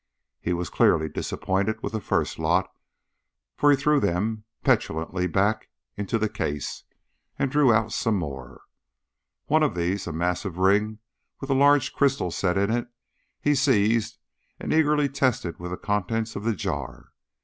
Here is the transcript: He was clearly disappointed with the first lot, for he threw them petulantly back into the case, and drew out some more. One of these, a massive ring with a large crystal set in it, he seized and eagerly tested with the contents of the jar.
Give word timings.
He 0.39 0.51
was 0.51 0.71
clearly 0.71 1.09
disappointed 1.09 1.83
with 1.83 1.91
the 1.93 2.01
first 2.01 2.39
lot, 2.39 2.73
for 3.55 3.69
he 3.69 3.77
threw 3.77 3.99
them 3.99 4.45
petulantly 4.63 5.27
back 5.27 5.69
into 5.95 6.17
the 6.17 6.27
case, 6.27 6.85
and 7.37 7.51
drew 7.51 7.71
out 7.71 7.91
some 7.91 8.15
more. 8.17 8.61
One 9.45 9.61
of 9.61 9.75
these, 9.75 10.07
a 10.07 10.11
massive 10.11 10.57
ring 10.57 10.97
with 11.39 11.51
a 11.51 11.53
large 11.53 11.93
crystal 11.93 12.31
set 12.31 12.57
in 12.57 12.71
it, 12.71 12.87
he 13.41 13.53
seized 13.53 14.17
and 14.59 14.73
eagerly 14.73 15.07
tested 15.07 15.59
with 15.59 15.69
the 15.69 15.77
contents 15.77 16.35
of 16.35 16.45
the 16.45 16.55
jar. 16.55 17.11